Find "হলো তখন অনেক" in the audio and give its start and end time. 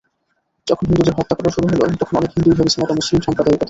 1.67-2.31